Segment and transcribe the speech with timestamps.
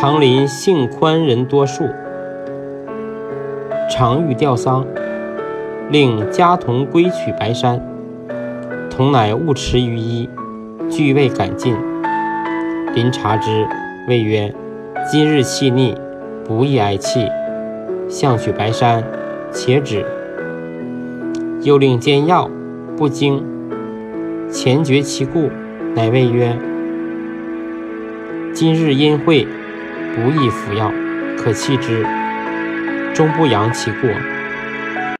[0.00, 1.88] 唐林性宽人多数，
[3.90, 4.86] 常欲吊丧，
[5.90, 7.84] 令家童归取白山。
[8.88, 10.30] 童乃误持于衣，
[10.88, 11.74] 俱未敢进。
[12.94, 13.66] 临察之，
[14.06, 14.54] 谓曰
[15.10, 15.96] ：“今日气逆，
[16.44, 17.28] 不宜哀泣。
[18.08, 19.02] 相取白山，
[19.50, 20.06] 且止。”
[21.62, 22.48] 又令煎药，
[22.96, 23.42] 不惊。
[24.48, 25.50] 前觉其故，
[25.96, 26.56] 乃谓曰
[28.54, 29.44] ：“今日阴晦，
[30.18, 30.92] 无益服药，
[31.36, 32.04] 可弃之。
[33.14, 34.10] 终不扬其过。”